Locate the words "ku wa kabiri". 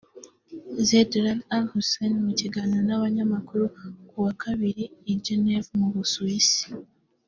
4.09-4.83